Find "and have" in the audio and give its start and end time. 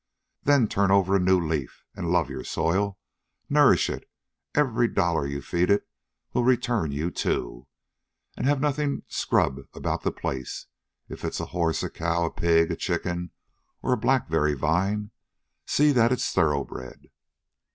8.35-8.59